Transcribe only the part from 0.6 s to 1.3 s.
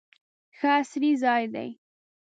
عصري